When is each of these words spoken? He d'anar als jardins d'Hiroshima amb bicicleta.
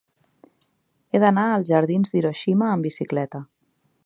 He 1.15 1.21
d'anar 1.25 1.45
als 1.49 1.71
jardins 1.75 2.15
d'Hiroshima 2.15 2.71
amb 2.73 2.89
bicicleta. 2.89 3.47